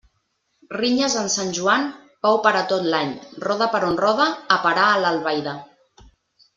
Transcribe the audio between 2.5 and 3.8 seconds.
a tot l'any Rode